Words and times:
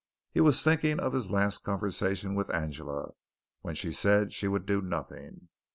He 0.31 0.41
was 0.41 0.63
thinking 0.63 0.99
of 0.99 1.13
his 1.13 1.29
last 1.29 1.59
conversation 1.63 2.33
with 2.33 2.49
Angela, 2.51 3.11
when 3.61 3.75
she 3.75 3.91
said 3.91 4.33
she 4.33 4.47
would 4.47 4.65
do 4.65 4.81
nothing. 4.81 5.49